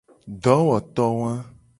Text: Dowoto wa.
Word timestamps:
Dowoto 0.43 1.05
wa. 1.19 1.31